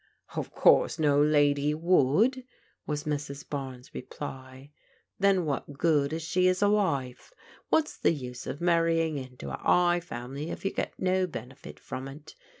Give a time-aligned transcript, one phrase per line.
[0.35, 2.43] Of course no lady would,"
[2.87, 3.47] was Mrs.
[3.47, 4.71] Barnes' reply.
[5.19, 7.31] Then what good is she as a wife?
[7.69, 12.07] What's the use of marrying into a 'igh family if you get no benefit from
[12.07, 12.33] it?